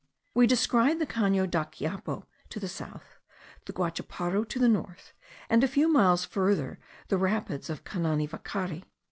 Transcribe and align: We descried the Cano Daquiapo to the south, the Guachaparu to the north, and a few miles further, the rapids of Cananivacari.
We 0.33 0.47
descried 0.47 0.97
the 0.97 1.05
Cano 1.05 1.45
Daquiapo 1.45 2.25
to 2.49 2.59
the 2.59 2.67
south, 2.67 3.19
the 3.65 3.71
Guachaparu 3.73 4.47
to 4.49 4.57
the 4.57 4.67
north, 4.67 5.13
and 5.47 5.63
a 5.63 5.67
few 5.67 5.87
miles 5.87 6.25
further, 6.25 6.79
the 7.09 7.19
rapids 7.19 7.69
of 7.69 7.83
Cananivacari. 7.83 8.85